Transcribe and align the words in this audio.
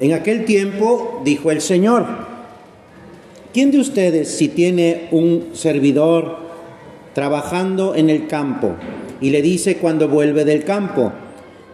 En 0.00 0.12
aquel 0.12 0.44
tiempo 0.44 1.22
dijo 1.24 1.50
el 1.50 1.60
Señor, 1.60 2.06
¿quién 3.52 3.72
de 3.72 3.80
ustedes 3.80 4.28
si 4.28 4.48
tiene 4.48 5.08
un 5.10 5.48
servidor 5.54 6.36
trabajando 7.14 7.96
en 7.96 8.08
el 8.08 8.28
campo 8.28 8.76
y 9.20 9.30
le 9.30 9.42
dice 9.42 9.78
cuando 9.78 10.08
vuelve 10.08 10.44
del 10.44 10.62
campo, 10.62 11.12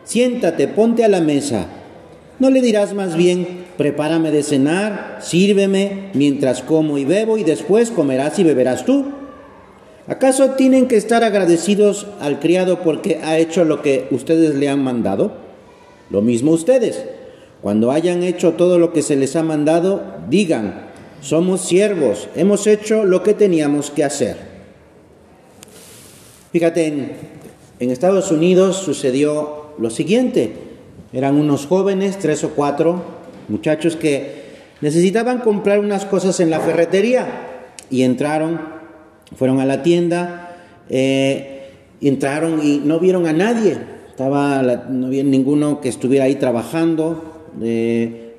siéntate, 0.05 0.69
ponte 0.69 1.05
a 1.05 1.09
la 1.09 1.21
mesa, 1.21 1.67
¿no 2.39 2.49
le 2.49 2.63
dirás 2.63 2.95
más 2.95 3.15
bien, 3.15 3.67
prepárame 3.77 4.31
de 4.31 4.43
cenar, 4.43 5.19
sírveme 5.21 6.11
mientras 6.15 6.63
como 6.63 6.97
y 6.97 7.05
bebo 7.05 7.37
y 7.37 7.45
después 7.45 7.91
comerás 7.91 8.39
y 8.39 8.45
beberás 8.45 8.87
tú? 8.87 9.05
¿Acaso 10.07 10.51
tienen 10.53 10.89
que 10.89 10.97
estar 10.97 11.25
agradecidos 11.25 12.07
al 12.21 12.41
criado 12.41 12.81
porque 12.81 13.21
ha 13.23 13.39
hecho 13.39 13.65
lo 13.65 13.83
que 13.83 14.07
ustedes 14.11 14.55
le 14.55 14.71
han 14.71 14.83
mandado? 14.83 15.33
Lo 16.09 16.23
mismo 16.23 16.53
ustedes. 16.53 17.05
Cuando 17.65 17.93
hayan 17.93 18.23
hecho 18.23 18.53
todo 18.53 18.79
lo 18.79 18.93
que 18.93 19.01
se 19.01 19.17
les 19.17 19.37
ha 19.37 19.43
mandado, 19.43 20.03
digan, 20.29 20.83
somos 21.23 21.63
siervos, 21.63 22.29
hemos 22.37 22.67
hecho 22.67 23.05
lo 23.07 23.23
que 23.23 23.33
teníamos 23.33 23.91
que 23.91 24.05
hacer. 24.05 24.37
Fíjate, 26.53 26.89
en, 26.89 27.13
en 27.81 27.91
Estados 27.91 28.31
Unidos 28.31 28.77
sucedió 28.77 29.73
lo 29.79 29.89
siguiente. 29.89 30.53
Eran 31.15 31.37
unos 31.37 31.65
jóvenes, 31.65 32.19
tres 32.19 32.45
o 32.45 32.51
cuatro 32.51 33.03
muchachos 33.49 33.97
que 33.97 34.45
necesitaban 34.83 35.39
comprar 35.39 35.79
unas 35.79 36.05
cosas 36.05 36.41
en 36.41 36.51
la 36.51 36.61
ferretería 36.61 37.63
y 37.89 38.03
entraron, 38.03 38.61
fueron 39.37 39.61
a 39.61 39.65
la 39.65 39.83
tienda, 39.83 40.55
eh, 40.91 41.71
entraron 42.03 42.61
y 42.63 42.83
no 42.85 43.01
vieron 43.01 43.27
a 43.27 43.33
nadie. 43.33 43.79
No 44.19 45.07
había 45.07 45.25
ninguno 45.25 45.81
que 45.81 45.89
estuviera 45.89 46.27
ahí 46.27 46.35
trabajando, 46.35 47.31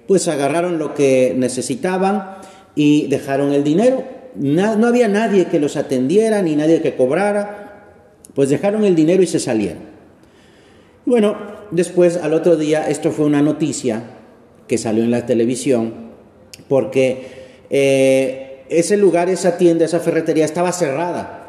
pues 0.08 0.27
agarraron 0.27 0.77
lo 0.77 0.94
que 0.94 1.33
necesitaban 1.38 2.38
y 2.75 3.08
dejaron 3.08 3.53
el 3.53 3.63
dinero. 3.63 4.03
no 4.35 4.88
había 4.88 5.08
nadie 5.08 5.45
que 5.45 5.59
los 5.59 5.77
atendiera 5.77 6.41
ni 6.41 6.55
nadie 6.55 6.81
que 6.81 6.95
cobrara, 6.95 7.66
pues 8.33 8.49
dejaron 8.49 8.83
el 8.83 8.95
dinero 8.95 9.23
y 9.23 9.27
se 9.27 9.39
salieron. 9.39 9.95
Bueno, 11.05 11.38
después 11.71 12.17
al 12.17 12.33
otro 12.33 12.58
día 12.58 12.89
esto 12.89 13.11
fue 13.11 13.25
una 13.25 13.41
noticia 13.41 14.03
que 14.67 14.77
salió 14.77 15.03
en 15.03 15.11
la 15.11 15.25
televisión 15.25 15.93
porque 16.67 17.27
eh, 17.69 18.63
ese 18.69 18.97
lugar, 18.97 19.30
esa 19.30 19.58
tienda, 19.58 19.86
esa 19.86 19.99
ferretería 19.99 20.45
estaba 20.45 20.71
cerrada 20.71 21.41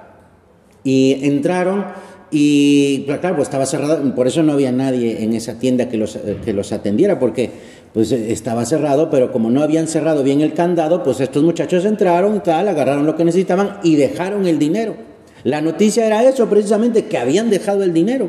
y 0.85 1.27
entraron 1.27 1.87
y 2.31 3.05
claro, 3.05 3.37
pues 3.37 3.49
estaba 3.49 3.67
cerrado, 3.67 4.15
por 4.15 4.27
eso 4.27 4.43
no 4.43 4.53
había 4.53 4.73
nadie 4.73 5.23
en 5.23 5.33
esa 5.33 5.59
tienda 5.59 5.89
que 5.89 5.97
los, 5.97 6.19
que 6.45 6.53
los 6.53 6.73
atendiera, 6.73 7.19
porque 7.19 7.51
pues 7.95 8.13
estaba 8.13 8.67
cerrado, 8.67 9.09
pero 9.11 9.33
como 9.33 9.49
no 9.51 9.63
habían 9.63 9.87
cerrado 9.89 10.23
bien 10.23 10.41
el 10.41 10.53
candado, 10.53 11.03
pues 11.03 11.21
estos 11.21 11.43
muchachos 11.43 11.85
entraron 11.85 12.37
y 12.37 12.41
tal, 12.41 12.69
agarraron 12.69 13.07
lo 13.07 13.17
que 13.17 13.25
necesitaban 13.25 13.79
y 13.83 13.95
dejaron 13.95 14.47
el 14.47 14.59
dinero. 14.59 14.97
La 15.45 15.61
noticia 15.61 16.05
era 16.05 16.25
eso, 16.25 16.49
precisamente, 16.49 17.07
que 17.07 17.17
habían 17.19 17.49
dejado 17.49 17.85
el 17.85 17.95
dinero. 17.95 18.29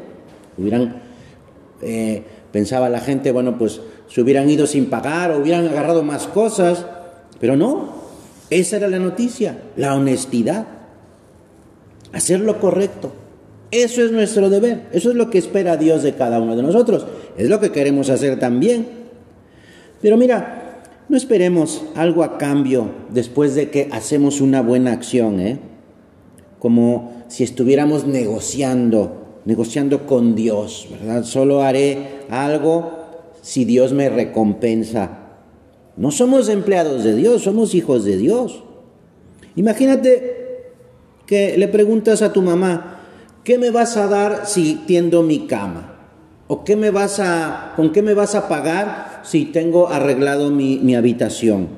Hubieran, 0.57 1.01
eh, 1.81 2.23
pensaba 2.51 2.89
la 2.89 2.99
gente, 2.99 3.31
bueno, 3.31 3.57
pues 3.57 3.81
se 4.07 4.21
hubieran 4.21 4.49
ido 4.49 4.67
sin 4.67 4.85
pagar 4.85 5.31
o 5.31 5.39
hubieran 5.39 5.67
agarrado 5.67 6.03
más 6.03 6.27
cosas, 6.27 6.85
pero 7.39 7.57
no, 7.57 7.93
esa 8.49 8.77
era 8.77 8.87
la 8.87 8.99
noticia, 8.99 9.63
la 9.75 9.95
honestidad, 9.95 10.67
hacer 12.13 12.39
lo 12.39 12.59
correcto. 12.59 13.11
Eso 13.71 14.03
es 14.03 14.11
nuestro 14.11 14.49
deber, 14.49 14.83
eso 14.93 15.09
es 15.09 15.15
lo 15.15 15.29
que 15.29 15.37
espera 15.37 15.75
Dios 15.75 16.03
de 16.03 16.13
cada 16.13 16.39
uno 16.39 16.55
de 16.55 16.63
nosotros, 16.63 17.05
es 17.37 17.49
lo 17.49 17.59
que 17.59 17.71
queremos 17.71 18.09
hacer 18.09 18.39
también. 18.39 18.87
Pero 20.01 20.15
mira, 20.15 20.83
no 21.09 21.17
esperemos 21.17 21.83
algo 21.95 22.23
a 22.23 22.37
cambio 22.37 22.89
después 23.09 23.55
de 23.55 23.69
que 23.69 23.89
hacemos 23.91 24.41
una 24.41 24.61
buena 24.61 24.93
acción, 24.93 25.39
¿eh? 25.39 25.59
como 26.59 27.23
si 27.27 27.43
estuviéramos 27.43 28.05
negociando, 28.05 29.41
negociando 29.45 30.05
con 30.05 30.35
Dios, 30.35 30.87
¿verdad? 30.91 31.23
Solo 31.23 31.61
haré 31.61 32.25
algo 32.29 32.91
si 33.41 33.65
Dios 33.65 33.93
me 33.93 34.09
recompensa. 34.09 35.19
No 35.95 36.11
somos 36.11 36.49
empleados 36.49 37.03
de 37.03 37.15
Dios, 37.15 37.43
somos 37.43 37.73
hijos 37.73 38.03
de 38.03 38.17
Dios. 38.17 38.63
Imagínate 39.55 40.35
que 41.25 41.57
le 41.57 41.67
preguntas 41.67 42.21
a 42.21 42.33
tu 42.33 42.41
mamá, 42.41 42.96
¿qué 43.47 43.57
me 43.57 43.69
vas 43.69 43.95
a 43.95 44.07
dar 44.07 44.45
si 44.45 44.75
tiendo 44.87 45.23
mi 45.23 45.47
cama? 45.47 45.93
¿O 46.49 46.65
qué 46.65 46.75
me 46.75 46.91
vas 46.91 47.21
a, 47.21 47.71
con 47.77 47.93
qué 47.93 48.01
me 48.01 48.13
vas 48.13 48.35
a 48.35 48.49
pagar 48.49 49.21
si 49.23 49.45
tengo 49.45 49.87
arreglado 49.87 50.51
mi, 50.51 50.95
habitación? 50.95 51.69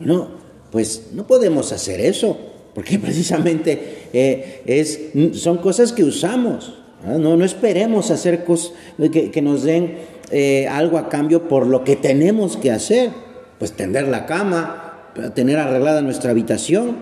No, 0.00 0.30
pues 0.72 1.10
no 1.12 1.28
podemos 1.28 1.70
hacer 1.70 2.00
eso, 2.00 2.36
porque 2.74 2.98
precisamente 3.06 4.08
eh, 4.12 4.62
es, 4.66 5.40
son 5.40 5.58
cosas 5.58 5.92
que 5.92 6.02
usamos. 6.02 6.74
No, 7.06 7.36
no 7.36 7.44
esperemos 7.44 8.10
hacer 8.10 8.44
cosas 8.44 8.72
que, 9.12 9.30
que 9.30 9.42
nos 9.42 9.62
den 9.62 9.98
eh, 10.32 10.66
algo 10.66 10.98
a 10.98 11.08
cambio 11.08 11.46
por 11.46 11.68
lo 11.68 11.84
que 11.84 11.94
tenemos 11.94 12.56
que 12.56 12.72
hacer. 12.72 13.12
Pues 13.60 13.74
tender 13.74 14.08
la 14.08 14.26
cama, 14.26 15.12
tener 15.36 15.56
arreglada 15.56 16.02
nuestra 16.02 16.32
habitación. 16.32 16.96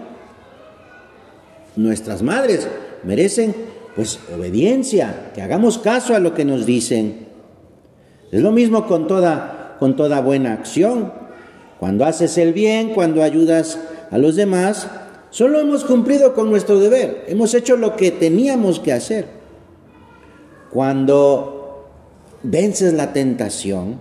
Nuestras 1.75 2.21
madres 2.21 2.69
merecen 3.05 3.55
pues 3.95 4.19
obediencia, 4.35 5.33
que 5.35 5.43
hagamos 5.43 5.79
caso 5.79 6.15
a 6.15 6.19
lo 6.19 6.35
que 6.35 6.45
nos 6.45 6.65
dicen. 6.65 7.27
Es 8.31 8.41
lo 8.41 8.53
mismo 8.53 8.87
con 8.87 9.07
toda, 9.07 9.77
con 9.79 9.97
toda 9.97 10.21
buena 10.21 10.55
acción. 10.55 11.13
Cuando 11.79 12.05
haces 12.07 12.39
el 12.39 12.53
bien, 12.53 12.95
cuando 12.95 13.23
ayudas 13.23 13.79
a 14.11 14.19
los 14.19 14.37
demás, 14.37 14.89
solo 15.31 15.61
hemos 15.61 15.85
cumplido 15.85 16.33
con 16.35 16.51
nuestro 16.51 16.79
deber, 16.79 17.25
hemos 17.29 17.55
hecho 17.55 17.77
lo 17.77 17.97
que 17.97 18.11
teníamos 18.11 18.81
que 18.81 18.93
hacer. 18.93 19.27
Cuando 20.71 21.89
vences 22.43 22.95
la 22.95 23.13
tentación, 23.13 23.99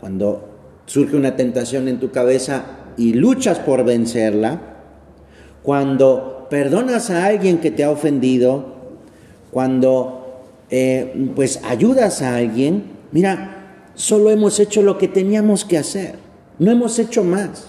cuando 0.00 0.48
surge 0.86 1.16
una 1.16 1.36
tentación 1.36 1.88
en 1.88 2.00
tu 2.00 2.10
cabeza 2.10 2.64
y 2.96 3.12
luchas 3.12 3.58
por 3.58 3.84
vencerla, 3.84 4.60
cuando 5.62 6.39
perdonas 6.50 7.08
a 7.10 7.24
alguien 7.26 7.58
que 7.58 7.70
te 7.70 7.84
ha 7.84 7.90
ofendido, 7.90 8.80
cuando 9.50 10.42
eh, 10.68 11.30
pues 11.34 11.60
ayudas 11.64 12.22
a 12.22 12.36
alguien, 12.36 12.84
mira, 13.12 13.86
solo 13.94 14.30
hemos 14.30 14.60
hecho 14.60 14.82
lo 14.82 14.98
que 14.98 15.08
teníamos 15.08 15.64
que 15.64 15.78
hacer, 15.78 16.16
no 16.58 16.70
hemos 16.70 16.98
hecho 16.98 17.24
más. 17.24 17.68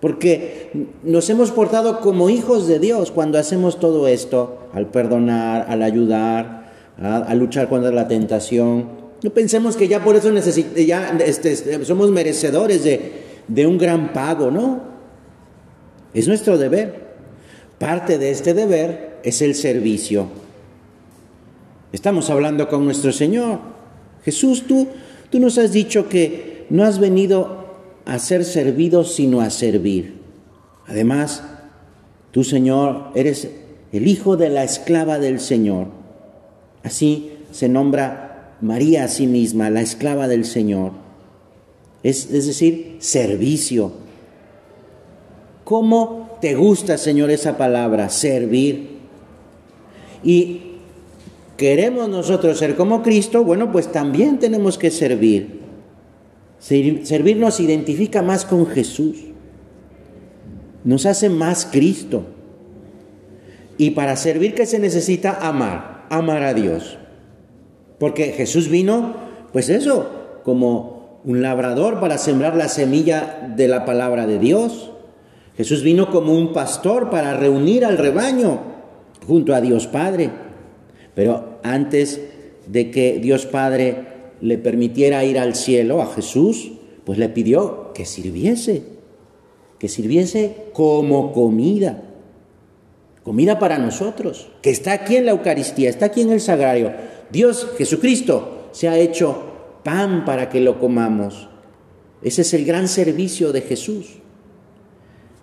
Porque 0.00 0.88
nos 1.04 1.30
hemos 1.30 1.52
portado 1.52 2.00
como 2.00 2.28
hijos 2.28 2.66
de 2.66 2.80
Dios 2.80 3.12
cuando 3.12 3.38
hacemos 3.38 3.78
todo 3.78 4.08
esto, 4.08 4.58
al 4.72 4.88
perdonar, 4.88 5.66
al 5.68 5.82
ayudar, 5.82 6.72
a, 7.00 7.32
luchar 7.36 7.68
contra 7.68 7.92
la 7.92 8.08
tentación. 8.08 8.88
No 9.22 9.30
pensemos 9.30 9.76
que 9.76 9.86
ya 9.86 10.02
por 10.02 10.16
eso 10.16 10.32
ya 10.74 11.16
este, 11.24 11.84
somos 11.84 12.10
merecedores 12.10 12.82
de, 12.82 13.12
de 13.46 13.66
un 13.66 13.78
gran 13.78 14.12
pago, 14.12 14.50
¿no? 14.50 14.80
Es 16.14 16.26
nuestro 16.26 16.58
deber. 16.58 17.01
Parte 17.82 18.16
de 18.16 18.30
este 18.30 18.54
deber 18.54 19.18
es 19.24 19.42
el 19.42 19.56
servicio. 19.56 20.28
Estamos 21.92 22.30
hablando 22.30 22.68
con 22.68 22.84
nuestro 22.84 23.10
Señor. 23.10 23.58
Jesús, 24.24 24.68
tú, 24.68 24.86
tú 25.30 25.40
nos 25.40 25.58
has 25.58 25.72
dicho 25.72 26.08
que 26.08 26.64
no 26.70 26.84
has 26.84 27.00
venido 27.00 27.66
a 28.04 28.20
ser 28.20 28.44
servido, 28.44 29.02
sino 29.02 29.40
a 29.40 29.50
servir. 29.50 30.20
Además, 30.86 31.42
tú, 32.30 32.44
Señor, 32.44 33.10
eres 33.16 33.50
el 33.90 34.06
hijo 34.06 34.36
de 34.36 34.48
la 34.48 34.62
esclava 34.62 35.18
del 35.18 35.40
Señor. 35.40 35.88
Así 36.84 37.32
se 37.50 37.68
nombra 37.68 38.54
María 38.60 39.02
a 39.02 39.08
sí 39.08 39.26
misma, 39.26 39.70
la 39.70 39.80
esclava 39.80 40.28
del 40.28 40.44
Señor. 40.44 40.92
Es, 42.04 42.30
es 42.30 42.46
decir, 42.46 42.98
servicio. 43.00 43.90
¿Cómo 45.64 46.21
¿Te 46.42 46.56
gusta, 46.56 46.98
Señor, 46.98 47.30
esa 47.30 47.56
palabra, 47.56 48.08
servir? 48.08 48.98
Y 50.24 50.60
queremos 51.56 52.08
nosotros 52.08 52.58
ser 52.58 52.74
como 52.74 53.00
Cristo, 53.04 53.44
bueno, 53.44 53.70
pues 53.70 53.92
también 53.92 54.40
tenemos 54.40 54.76
que 54.76 54.90
servir. 54.90 55.60
Servir 56.58 57.36
nos 57.36 57.60
identifica 57.60 58.22
más 58.22 58.44
con 58.44 58.66
Jesús, 58.66 59.18
nos 60.82 61.06
hace 61.06 61.28
más 61.28 61.64
Cristo. 61.70 62.24
Y 63.78 63.90
para 63.90 64.16
servir, 64.16 64.54
¿qué 64.54 64.66
se 64.66 64.80
necesita? 64.80 65.38
Amar, 65.46 66.06
amar 66.10 66.42
a 66.42 66.54
Dios. 66.54 66.98
Porque 68.00 68.32
Jesús 68.32 68.68
vino, 68.68 69.14
pues 69.52 69.68
eso, 69.68 70.10
como 70.42 71.20
un 71.24 71.40
labrador 71.40 72.00
para 72.00 72.18
sembrar 72.18 72.56
la 72.56 72.66
semilla 72.66 73.52
de 73.56 73.68
la 73.68 73.84
palabra 73.84 74.26
de 74.26 74.40
Dios. 74.40 74.88
Jesús 75.56 75.82
vino 75.82 76.10
como 76.10 76.34
un 76.34 76.52
pastor 76.52 77.10
para 77.10 77.36
reunir 77.36 77.84
al 77.84 77.98
rebaño 77.98 78.60
junto 79.26 79.54
a 79.54 79.60
Dios 79.60 79.86
Padre. 79.86 80.30
Pero 81.14 81.58
antes 81.62 82.20
de 82.66 82.90
que 82.90 83.18
Dios 83.18 83.46
Padre 83.46 84.12
le 84.40 84.58
permitiera 84.58 85.24
ir 85.24 85.38
al 85.38 85.54
cielo 85.54 86.00
a 86.02 86.06
Jesús, 86.06 86.72
pues 87.04 87.18
le 87.18 87.28
pidió 87.28 87.92
que 87.92 88.06
sirviese, 88.06 88.82
que 89.78 89.88
sirviese 89.88 90.68
como 90.72 91.32
comida, 91.32 92.02
comida 93.22 93.58
para 93.58 93.78
nosotros, 93.78 94.48
que 94.62 94.70
está 94.70 94.92
aquí 94.92 95.16
en 95.16 95.26
la 95.26 95.32
Eucaristía, 95.32 95.90
está 95.90 96.06
aquí 96.06 96.22
en 96.22 96.32
el 96.32 96.40
sagrario. 96.40 96.92
Dios, 97.30 97.68
Jesucristo, 97.76 98.68
se 98.72 98.88
ha 98.88 98.98
hecho 98.98 99.52
pan 99.84 100.24
para 100.24 100.48
que 100.48 100.60
lo 100.60 100.78
comamos. 100.78 101.48
Ese 102.22 102.42
es 102.42 102.54
el 102.54 102.64
gran 102.64 102.88
servicio 102.88 103.52
de 103.52 103.62
Jesús. 103.62 104.21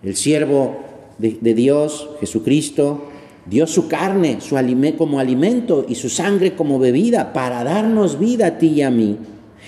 El 0.03 0.15
siervo 0.15 0.77
de, 1.17 1.53
Dios, 1.53 2.09
Jesucristo, 2.19 3.05
dio 3.45 3.67
su 3.67 3.87
carne 3.87 4.39
su 4.41 4.55
como 4.97 5.19
alimento 5.19 5.85
y 5.87 5.95
su 5.95 6.09
sangre 6.09 6.55
como 6.55 6.79
bebida 6.79 7.33
para 7.33 7.63
darnos 7.63 8.19
vida 8.19 8.47
a 8.47 8.57
ti 8.57 8.67
y 8.67 8.81
a 8.81 8.91
mí. 8.91 9.17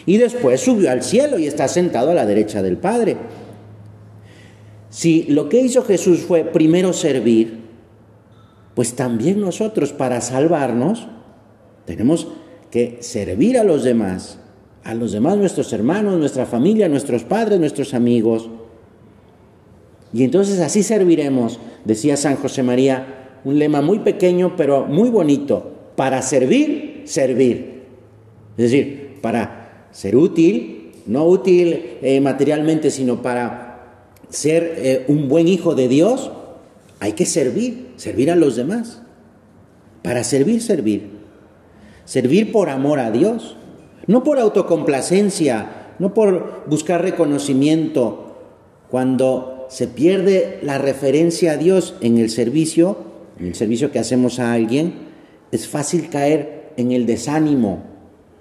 Y 0.05 0.17
después 0.17 0.61
subió 0.61 0.91
al 0.91 1.03
cielo 1.03 1.37
y 1.37 1.47
está 1.47 1.67
sentado 1.67 2.11
a 2.11 2.15
la 2.15 2.25
derecha 2.25 2.61
del 2.61 2.77
Padre. 2.77 3.17
Si 4.89 5.23
lo 5.23 5.49
que 5.49 5.61
hizo 5.61 5.83
Jesús 5.83 6.19
fue 6.19 6.43
primero 6.43 6.93
servir, 6.93 7.61
pues 8.75 8.93
también 8.93 9.39
nosotros 9.39 9.93
para 9.93 10.21
salvarnos 10.21 11.07
tenemos 11.85 12.27
que 12.69 12.97
servir 13.01 13.57
a 13.57 13.63
los 13.63 13.83
demás, 13.83 14.39
a 14.83 14.93
los 14.93 15.11
demás 15.11 15.37
nuestros 15.37 15.71
hermanos, 15.73 16.17
nuestra 16.17 16.45
familia, 16.45 16.87
nuestros 16.87 17.23
padres, 17.23 17.59
nuestros 17.59 17.93
amigos. 17.93 18.49
Y 20.13 20.23
entonces 20.23 20.59
así 20.59 20.83
serviremos, 20.83 21.59
decía 21.85 22.17
San 22.17 22.35
José 22.35 22.63
María, 22.63 23.39
un 23.43 23.57
lema 23.57 23.81
muy 23.81 23.99
pequeño 23.99 24.55
pero 24.55 24.85
muy 24.85 25.09
bonito, 25.09 25.71
para 25.95 26.21
servir, 26.21 27.03
servir. 27.05 27.83
Es 28.57 28.71
decir, 28.71 29.19
para 29.21 29.87
ser 29.91 30.15
útil, 30.15 30.91
no 31.05 31.25
útil 31.25 31.97
eh, 32.01 32.19
materialmente, 32.21 32.91
sino 32.91 33.21
para 33.21 33.71
ser 34.29 34.75
eh, 34.77 35.05
un 35.07 35.27
buen 35.27 35.47
hijo 35.47 35.75
de 35.75 35.87
Dios, 35.87 36.31
hay 36.99 37.13
que 37.13 37.25
servir, 37.25 37.93
servir 37.95 38.31
a 38.31 38.35
los 38.35 38.55
demás. 38.55 39.01
Para 40.03 40.23
servir, 40.23 40.61
servir. 40.61 41.09
Servir 42.05 42.51
por 42.51 42.69
amor 42.69 42.99
a 42.99 43.11
Dios, 43.11 43.55
no 44.07 44.23
por 44.23 44.39
autocomplacencia, 44.39 45.93
no 45.99 46.13
por 46.13 46.63
buscar 46.67 47.01
reconocimiento. 47.01 48.37
Cuando 48.89 49.60
se 49.71 49.87
pierde 49.87 50.59
la 50.63 50.77
referencia 50.79 51.53
a 51.53 51.57
Dios 51.57 51.95
en 52.01 52.17
el 52.17 52.29
servicio, 52.29 52.97
en 53.39 53.47
el 53.47 53.55
servicio 53.55 53.89
que 53.89 53.99
hacemos 53.99 54.37
a 54.39 54.51
alguien, 54.51 54.93
es 55.53 55.69
fácil 55.69 56.09
caer 56.09 56.73
en 56.75 56.91
el 56.91 57.05
desánimo, 57.05 57.81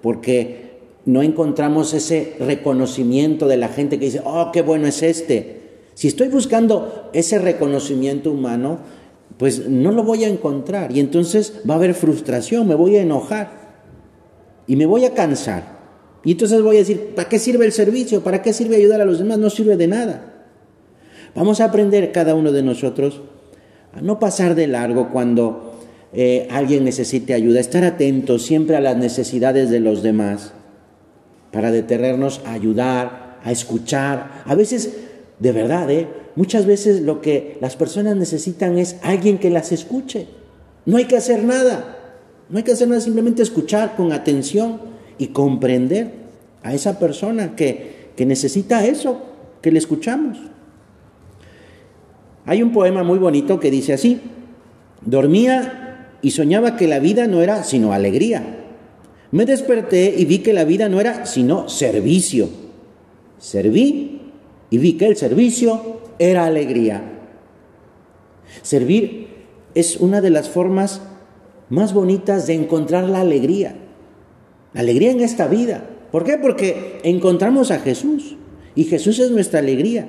porque 0.01 0.71
no 1.05 1.23
encontramos 1.23 1.93
ese 1.93 2.33
reconocimiento 2.37 3.47
de 3.47 3.55
la 3.55 3.69
gente 3.69 3.97
que 3.97 4.05
dice, 4.05 4.21
oh, 4.25 4.51
qué 4.51 4.61
bueno 4.61 4.87
es 4.87 5.03
este. 5.03 5.61
Si 5.93 6.09
estoy 6.09 6.27
buscando 6.27 7.09
ese 7.13 7.39
reconocimiento 7.39 8.29
humano, 8.29 8.79
pues 9.37 9.69
no 9.69 9.93
lo 9.93 10.03
voy 10.03 10.25
a 10.25 10.27
encontrar 10.27 10.91
y 10.91 10.99
entonces 10.99 11.61
va 11.67 11.75
a 11.75 11.77
haber 11.77 11.93
frustración, 11.93 12.67
me 12.67 12.75
voy 12.75 12.97
a 12.97 13.03
enojar 13.03 13.77
y 14.67 14.75
me 14.75 14.85
voy 14.85 15.05
a 15.05 15.13
cansar. 15.13 15.79
Y 16.25 16.33
entonces 16.33 16.61
voy 16.61 16.75
a 16.75 16.79
decir, 16.79 17.13
¿para 17.15 17.29
qué 17.29 17.39
sirve 17.39 17.65
el 17.65 17.71
servicio? 17.71 18.21
¿Para 18.21 18.41
qué 18.41 18.51
sirve 18.51 18.75
ayudar 18.75 18.99
a 18.99 19.05
los 19.05 19.17
demás? 19.17 19.37
No 19.39 19.49
sirve 19.49 19.77
de 19.77 19.87
nada. 19.87 20.30
Vamos 21.35 21.61
a 21.61 21.65
aprender 21.65 22.11
cada 22.11 22.35
uno 22.35 22.51
de 22.51 22.63
nosotros 22.63 23.21
a 23.93 24.01
no 24.01 24.19
pasar 24.19 24.55
de 24.55 24.67
largo 24.67 25.09
cuando 25.11 25.73
eh, 26.13 26.47
alguien 26.51 26.83
necesite 26.83 27.33
ayuda, 27.33 27.59
estar 27.59 27.85
atentos 27.85 28.43
siempre 28.43 28.75
a 28.75 28.81
las 28.81 28.97
necesidades 28.97 29.69
de 29.69 29.79
los 29.79 30.03
demás 30.03 30.53
para 31.51 31.71
detenernos 31.71 32.41
a 32.45 32.53
ayudar, 32.53 33.39
a 33.43 33.51
escuchar. 33.51 34.43
A 34.45 34.55
veces, 34.55 34.93
de 35.39 35.51
verdad, 35.51 35.89
¿eh? 35.89 36.07
muchas 36.35 36.65
veces 36.65 37.01
lo 37.01 37.21
que 37.21 37.57
las 37.61 37.75
personas 37.75 38.15
necesitan 38.15 38.77
es 38.77 38.97
alguien 39.01 39.37
que 39.37 39.49
las 39.49 39.71
escuche. 39.71 40.27
No 40.85 40.97
hay 40.97 41.05
que 41.05 41.17
hacer 41.17 41.43
nada, 41.43 41.97
no 42.49 42.57
hay 42.57 42.63
que 42.63 42.71
hacer 42.73 42.87
nada, 42.87 43.01
simplemente 43.01 43.41
escuchar 43.41 43.95
con 43.95 44.11
atención 44.11 44.81
y 45.17 45.27
comprender 45.27 46.11
a 46.63 46.73
esa 46.73 46.99
persona 46.99 47.55
que, 47.55 48.11
que 48.15 48.25
necesita 48.25 48.85
eso, 48.85 49.21
que 49.61 49.71
le 49.71 49.79
escuchamos. 49.79 50.37
Hay 52.45 52.63
un 52.63 52.71
poema 52.71 53.03
muy 53.03 53.19
bonito 53.19 53.59
que 53.59 53.71
dice 53.71 53.93
así, 53.93 54.19
dormía 55.01 56.09
y 56.21 56.31
soñaba 56.31 56.75
que 56.75 56.87
la 56.87 56.99
vida 56.99 57.27
no 57.27 57.41
era 57.41 57.63
sino 57.63 57.93
alegría. 57.93 58.57
Me 59.31 59.45
desperté 59.45 60.13
y 60.17 60.25
vi 60.25 60.39
que 60.39 60.53
la 60.53 60.65
vida 60.65 60.89
no 60.89 60.99
era 60.99 61.25
sino 61.25 61.69
servicio. 61.69 62.49
Serví 63.39 64.21
y 64.69 64.77
vi 64.77 64.93
que 64.93 65.07
el 65.07 65.15
servicio 65.15 66.01
era 66.19 66.45
alegría. 66.45 67.01
Servir 68.61 69.27
es 69.73 69.97
una 69.97 70.21
de 70.21 70.29
las 70.29 70.49
formas 70.49 71.01
más 71.69 71.93
bonitas 71.93 72.47
de 72.47 72.53
encontrar 72.53 73.05
la 73.05 73.21
alegría. 73.21 73.75
La 74.73 74.81
alegría 74.81 75.11
en 75.11 75.21
esta 75.21 75.47
vida. 75.47 75.89
¿Por 76.11 76.25
qué? 76.25 76.37
Porque 76.37 76.99
encontramos 77.03 77.71
a 77.71 77.79
Jesús 77.79 78.35
y 78.75 78.83
Jesús 78.83 79.19
es 79.19 79.31
nuestra 79.31 79.59
alegría. 79.59 80.07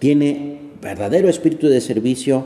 Tiene 0.00 0.53
verdadero 0.84 1.30
espíritu 1.30 1.68
de 1.68 1.80
servicio 1.80 2.44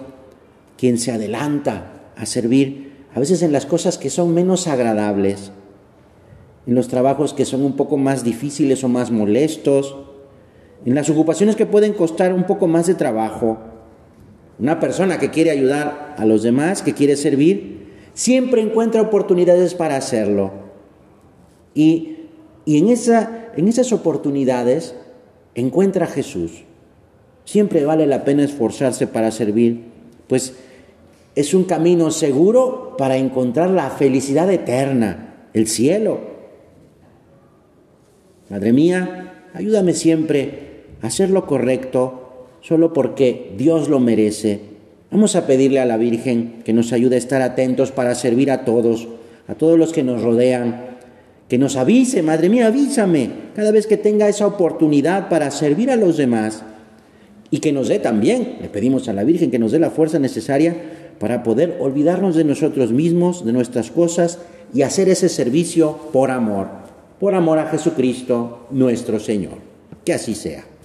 quien 0.79 0.96
se 0.99 1.11
adelanta 1.11 2.12
a 2.17 2.25
servir, 2.25 2.93
a 3.12 3.19
veces 3.19 3.43
en 3.43 3.52
las 3.52 3.67
cosas 3.67 3.99
que 3.99 4.11
son 4.11 4.32
menos 4.32 4.69
agradables, 4.69 5.50
en 6.69 6.76
los 6.76 6.87
trabajos 6.87 7.35
que 7.35 7.44
son 7.44 7.62
un 7.62 7.75
poco 7.75 7.96
más 7.96 8.23
difíciles 8.23 8.85
o 8.85 8.88
más 8.88 9.11
molestos, 9.11 9.96
en 10.87 10.94
las 10.94 11.11
ocupaciones 11.11 11.56
que 11.56 11.67
pueden 11.67 11.93
costar 11.94 12.32
un 12.32 12.44
poco 12.44 12.69
más 12.69 12.87
de 12.87 12.94
trabajo. 12.94 13.58
Una 14.61 14.79
persona 14.79 15.19
que 15.19 15.31
quiere 15.31 15.50
ayudar 15.50 16.14
a 16.17 16.25
los 16.25 16.44
demás, 16.44 16.82
que 16.82 16.94
quiere 16.94 17.17
servir, 17.17 17.88
siempre 18.14 18.62
encuentra 18.62 19.02
oportunidades 19.02 19.75
para 19.75 19.96
hacerlo. 19.96 20.52
Y, 21.75 22.19
y 22.64 22.79
en, 22.79 22.88
esa, 22.88 23.49
en 23.56 23.67
esas 23.67 23.93
oportunidades 23.93 24.94
encuentra 25.56 26.06
a 26.06 26.08
Jesús. 26.08 26.68
Siempre 27.49 27.87
vale 27.87 28.06
la 28.06 28.25
pena 28.25 28.45
esforzarse 28.45 29.06
para 29.06 29.31
servir, 29.31 29.81
pues 30.27 30.53
es 31.35 31.55
un 31.55 31.65
camino 31.65 32.11
seguro 32.11 32.95
para 32.99 33.17
encontrar 33.17 33.71
la 33.71 33.89
felicidad 33.89 34.53
eterna, 34.53 35.46
el 35.55 35.67
cielo. 35.67 36.20
Madre 38.51 38.75
mía, 38.75 39.46
ayúdame 39.55 39.94
siempre 39.94 40.82
a 41.01 41.06
hacer 41.06 41.31
lo 41.31 41.46
correcto 41.46 42.49
solo 42.61 42.93
porque 42.93 43.55
Dios 43.56 43.89
lo 43.89 43.99
merece. 43.99 44.61
Vamos 45.11 45.34
a 45.34 45.46
pedirle 45.46 45.81
a 45.81 45.87
la 45.87 45.96
Virgen 45.96 46.61
que 46.67 46.75
nos 46.75 46.93
ayude 46.93 47.15
a 47.15 47.19
estar 47.19 47.41
atentos 47.41 47.93
para 47.93 48.15
servir 48.15 48.51
a 48.51 48.67
todos, 48.67 49.08
a 49.46 49.55
todos 49.55 49.79
los 49.79 49.94
que 49.94 50.03
nos 50.03 50.20
rodean. 50.20 50.84
Que 51.49 51.56
nos 51.56 51.77
avise, 51.77 52.20
Madre 52.22 52.51
mía, 52.51 52.67
avísame 52.67 53.31
cada 53.56 53.70
vez 53.70 53.87
que 53.87 53.96
tenga 53.96 54.29
esa 54.29 54.46
oportunidad 54.46 55.31
para 55.31 55.51
servir 55.51 55.91
a 55.91 55.96
los 55.96 56.19
demás 56.19 56.63
y 57.50 57.60
que 57.60 57.72
nos 57.72 57.88
dé 57.88 57.98
también, 57.98 58.58
le 58.60 58.69
pedimos 58.69 59.08
a 59.08 59.12
la 59.12 59.24
Virgen 59.24 59.50
que 59.50 59.58
nos 59.58 59.72
dé 59.72 59.78
la 59.78 59.90
fuerza 59.90 60.19
necesaria 60.19 60.76
para 61.19 61.43
poder 61.43 61.78
olvidarnos 61.81 62.36
de 62.36 62.44
nosotros 62.44 62.93
mismos, 62.93 63.44
de 63.44 63.52
nuestras 63.52 63.90
cosas 63.90 64.38
y 64.74 64.82
hacer 64.82 65.08
ese 65.08 65.28
servicio 65.28 65.98
por 66.12 66.31
amor, 66.31 66.69
por 67.19 67.34
amor 67.34 67.58
a 67.58 67.67
Jesucristo 67.67 68.67
nuestro 68.70 69.19
Señor. 69.19 69.58
Que 70.05 70.12
así 70.12 70.34
sea. 70.34 70.64